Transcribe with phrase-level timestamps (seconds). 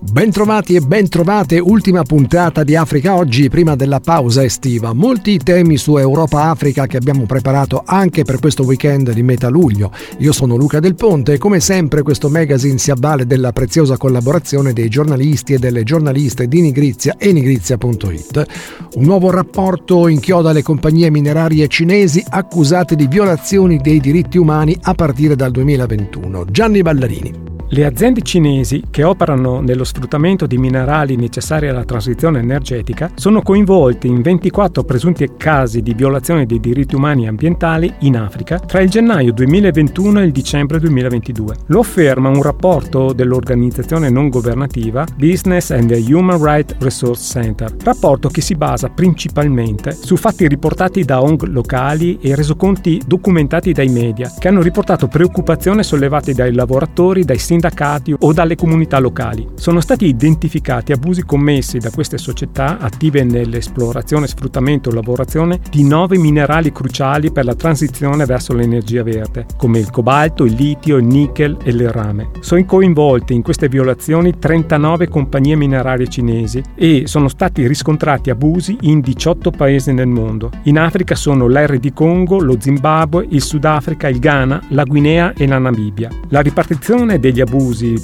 [0.00, 4.92] Bentrovati e bentrovate, ultima puntata di Africa oggi prima della pausa estiva.
[4.92, 9.90] Molti temi su Europa-Africa che abbiamo preparato anche per questo weekend di metà luglio.
[10.18, 14.72] Io sono Luca Del Ponte e come sempre questo magazine si avvale della preziosa collaborazione
[14.72, 18.46] dei giornalisti e delle giornaliste di Nigrizia e nigrizia.it.
[18.94, 24.94] Un nuovo rapporto inchioda le compagnie minerarie cinesi accusate di violazioni dei diritti umani a
[24.94, 26.44] partire dal 2021.
[26.52, 27.47] Gianni Ballarini.
[27.70, 34.06] Le aziende cinesi che operano nello sfruttamento di minerali necessari alla transizione energetica sono coinvolte
[34.06, 38.88] in 24 presunti casi di violazione dei diritti umani e ambientali in Africa tra il
[38.88, 41.56] gennaio 2021 e il dicembre 2022.
[41.66, 48.40] Lo afferma un rapporto dell'organizzazione non governativa Business and Human Rights Resource Center, rapporto che
[48.40, 54.48] si basa principalmente su fatti riportati da ONG locali e resoconti documentati dai media, che
[54.48, 59.46] hanno riportato preoccupazioni sollevate dai lavoratori, dai sindacati sindacati o dalle comunità locali.
[59.54, 66.16] Sono stati identificati abusi commessi da queste società attive nell'esplorazione, sfruttamento e lavorazione di nove
[66.16, 71.56] minerali cruciali per la transizione verso l'energia verde, come il cobalto, il litio, il nickel
[71.64, 72.30] e il rame.
[72.40, 79.00] Sono coinvolte in queste violazioni 39 compagnie minerarie cinesi e sono stati riscontrati abusi in
[79.00, 80.50] 18 paesi nel mondo.
[80.64, 85.58] In Africa sono l'RD Congo, lo Zimbabwe, il Sudafrica, il Ghana, la Guinea e la
[85.58, 86.10] Namibia.
[86.28, 87.47] La ripartizione degli abusi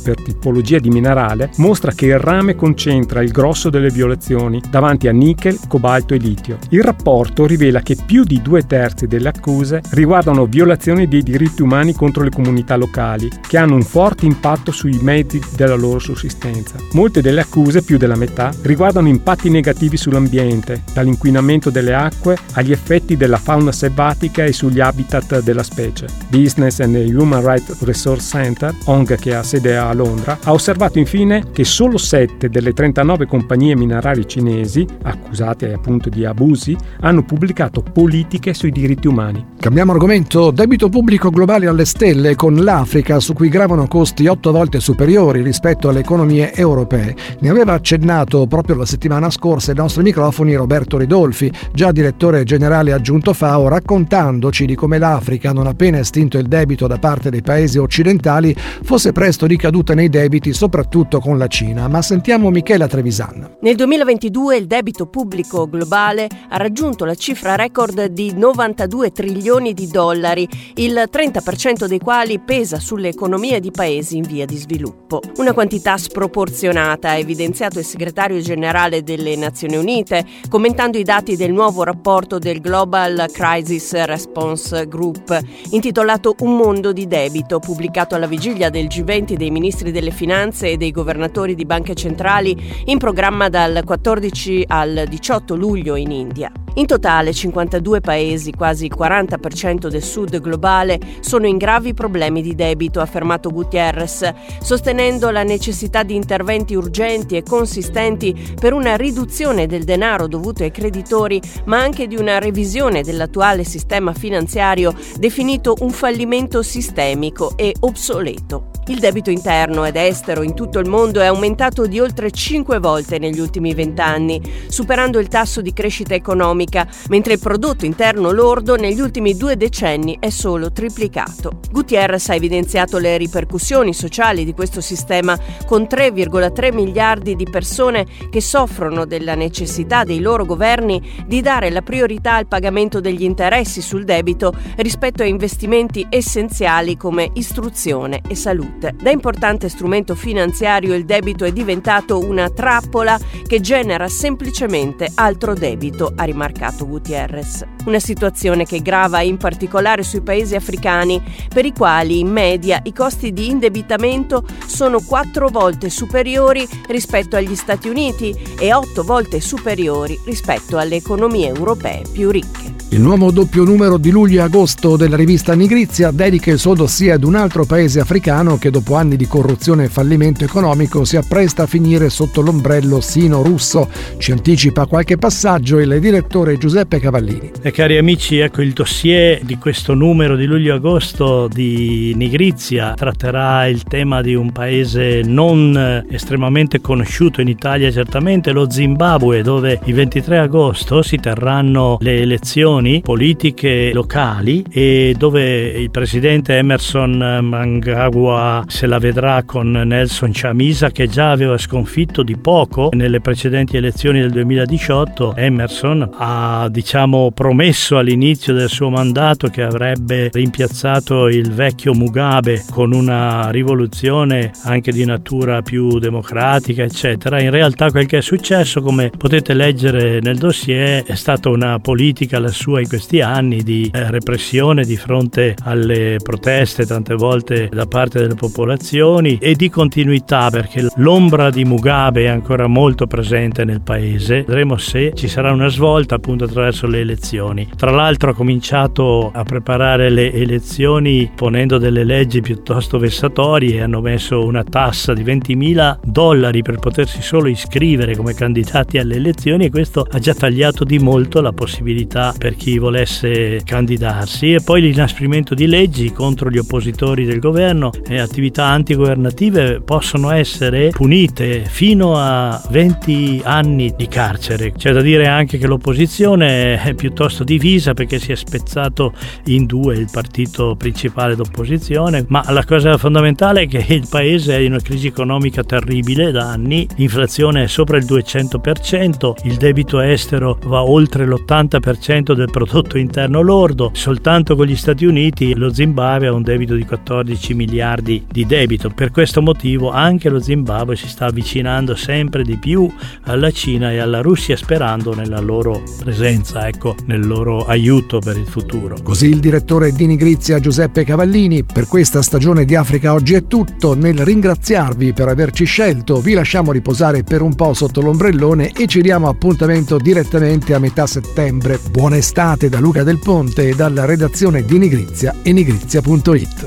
[0.02, 5.12] per tipologia di minerale mostra che il rame concentra il grosso delle violazioni davanti a
[5.12, 6.58] nickel, cobalto e litio.
[6.70, 11.92] Il rapporto rivela che più di due terzi delle accuse riguardano violazioni dei diritti umani
[11.92, 16.76] contro le comunità locali, che hanno un forte impatto sui mezzi della loro sussistenza.
[16.92, 23.16] Molte delle accuse, più della metà, riguardano impatti negativi sull'ambiente, dall'inquinamento delle acque agli effetti
[23.16, 26.06] della fauna selvatica e sugli habitat della specie.
[26.28, 31.44] Business and Human Rights Resource Center, ONG che ha sede a Londra, ha osservato infine
[31.52, 38.54] che solo 7 delle 39 compagnie minerarie cinesi, accusate appunto di abusi, hanno pubblicato politiche
[38.54, 39.52] sui diritti umani.
[39.58, 44.80] Cambiamo argomento, debito pubblico globale alle stelle con l'Africa su cui gravano costi 8 volte
[44.80, 47.14] superiori rispetto alle economie europee.
[47.40, 52.92] Ne aveva accennato proprio la settimana scorsa ai nostri microfoni Roberto Ridolfi, già direttore generale
[52.92, 57.78] aggiunto FAO, raccontandoci di come l'Africa, non appena estinto il debito da parte dei paesi
[57.78, 61.88] occidentali, fosse presto ricaduta nei debiti, soprattutto con la Cina.
[61.88, 63.56] Ma sentiamo Michela Trevisan.
[63.62, 69.86] Nel 2022 il debito pubblico globale ha raggiunto la cifra record di 92 trilioni di
[69.86, 75.22] dollari, il 30% dei quali pesa sulle economie di paesi in via di sviluppo.
[75.36, 81.50] Una quantità sproporzionata, ha evidenziato il segretario generale delle Nazioni Unite, commentando i dati del
[81.50, 88.68] nuovo rapporto del Global Crisis Response Group, intitolato Un mondo di debito, pubblicato alla vigilia
[88.68, 93.48] del G20 G20 dei ministri delle finanze e dei governatori di banche centrali in programma
[93.48, 96.50] dal 14 al 18 luglio in India.
[96.76, 102.56] In totale 52 paesi, quasi il 40% del sud globale, sono in gravi problemi di
[102.56, 109.66] debito, ha affermato Gutierrez, sostenendo la necessità di interventi urgenti e consistenti per una riduzione
[109.66, 115.90] del denaro dovuto ai creditori, ma anche di una revisione dell'attuale sistema finanziario definito un
[115.90, 118.73] fallimento sistemico e obsoleto.
[118.86, 123.18] Il debito interno ed estero in tutto il mondo è aumentato di oltre 5 volte
[123.18, 129.00] negli ultimi vent'anni, superando il tasso di crescita economica, mentre il prodotto interno lordo negli
[129.00, 131.60] ultimi due decenni è solo triplicato.
[131.70, 135.34] Gutierrez ha evidenziato le ripercussioni sociali di questo sistema
[135.64, 141.80] con 3,3 miliardi di persone che soffrono della necessità dei loro governi di dare la
[141.80, 148.72] priorità al pagamento degli interessi sul debito rispetto a investimenti essenziali come istruzione e salute
[148.74, 148.94] salute.
[149.00, 156.12] Da importante strumento finanziario il debito è diventato una trappola che genera semplicemente altro debito,
[156.14, 157.64] ha rimarcato Gutierrez.
[157.86, 162.92] Una situazione che grava in particolare sui paesi africani, per i quali in media i
[162.92, 170.18] costi di indebitamento sono quattro volte superiori rispetto agli Stati Uniti e otto volte superiori
[170.24, 172.73] rispetto alle economie europee più ricche.
[172.94, 177.14] Il nuovo doppio numero di luglio e agosto della rivista Nigrizia dedica il suo dossier
[177.14, 181.64] ad un altro paese africano che dopo anni di corruzione e fallimento economico si appresta
[181.64, 183.88] a finire sotto l'ombrello sino-russo.
[184.16, 187.50] Ci anticipa qualche passaggio il direttore Giuseppe Cavallini.
[187.60, 193.82] E cari amici, ecco il dossier di questo numero di luglio-agosto di Nigrizia tratterà il
[193.82, 200.38] tema di un paese non estremamente conosciuto in Italia certamente, lo Zimbabwe, dove il 23
[200.38, 208.86] agosto si terranno le elezioni elezioni politiche locali e dove il presidente Emerson Mnangagwa se
[208.86, 214.30] la vedrà con Nelson Chamisa che già aveva sconfitto di poco nelle precedenti elezioni del
[214.30, 215.34] 2018.
[215.36, 222.92] Emerson ha diciamo promesso all'inizio del suo mandato che avrebbe rimpiazzato il vecchio Mugabe con
[222.92, 227.40] una rivoluzione anche di natura più democratica eccetera.
[227.40, 232.38] In realtà quel che è successo come potete leggere nel dossier è stata una politica
[232.38, 237.84] la sua in questi anni di eh, repressione di fronte alle proteste tante volte da
[237.84, 243.82] parte delle popolazioni e di continuità perché l'ombra di Mugabe è ancora molto presente nel
[243.82, 244.44] paese.
[244.46, 247.68] Vedremo se ci sarà una svolta appunto attraverso le elezioni.
[247.76, 254.42] Tra l'altro ha cominciato a preparare le elezioni ponendo delle leggi piuttosto vessatorie hanno messo
[254.42, 260.06] una tassa di 20.000 dollari per potersi solo iscrivere come candidati alle elezioni e questo
[260.10, 265.66] ha già tagliato di molto la possibilità per chi volesse candidarsi e poi l'inasprimento di
[265.66, 273.42] leggi contro gli oppositori del governo e attività antigovernative possono essere punite fino a 20
[273.44, 274.72] anni di carcere.
[274.72, 279.12] C'è da dire anche che l'opposizione è piuttosto divisa perché si è spezzato
[279.46, 284.60] in due il partito principale d'opposizione, ma la cosa fondamentale è che il paese è
[284.60, 290.58] in una crisi economica terribile da anni, l'inflazione è sopra il 200%, il debito estero
[290.64, 296.32] va oltre l'80% del prodotto interno lordo, soltanto con gli Stati Uniti lo Zimbabwe ha
[296.32, 298.90] un debito di 14 miliardi di debito.
[298.90, 302.90] Per questo motivo anche lo Zimbabwe si sta avvicinando sempre di più
[303.22, 308.46] alla Cina e alla Russia sperando nella loro presenza, ecco, nel loro aiuto per il
[308.46, 308.96] futuro.
[309.02, 313.94] Così il direttore di Nigrizia Giuseppe Cavallini, per questa stagione di Africa oggi è tutto,
[313.94, 319.00] nel ringraziarvi per averci scelto, vi lasciamo riposare per un po' sotto l'ombrellone e ci
[319.00, 321.78] diamo appuntamento direttamente a metà settembre.
[321.90, 326.66] Buona estate da Luca Del Ponte e dalla redazione di Nigrizia e nigrizia.it.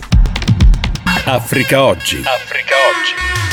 [1.25, 2.23] Africa oggi.
[2.23, 3.46] Africa oggi.